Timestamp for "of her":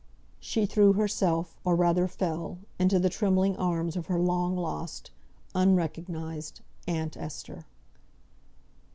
3.95-4.19